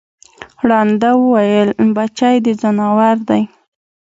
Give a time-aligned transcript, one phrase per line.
[0.67, 3.43] ړانده وویل بچی د ځناور دی